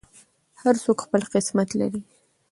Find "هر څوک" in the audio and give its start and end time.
0.61-0.97